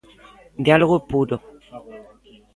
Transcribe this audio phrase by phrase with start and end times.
[0.65, 1.35] Diálogo puro.